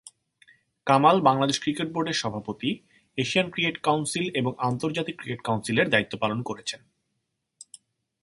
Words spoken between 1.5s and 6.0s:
cricket বোর্ডের সভাপতি, Asian cricket council এবং আন্তর্জাতিক ক্রিকেট কাউন্সিলের